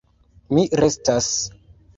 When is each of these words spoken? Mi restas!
Mi 0.57 0.63
restas! 0.83 1.31